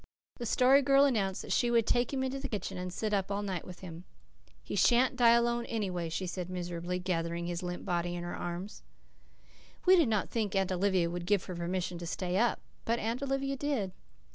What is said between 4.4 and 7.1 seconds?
"He sha'n't die alone, anyway," she said miserably,